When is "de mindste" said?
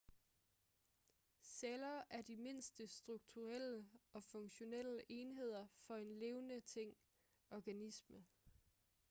2.21-2.87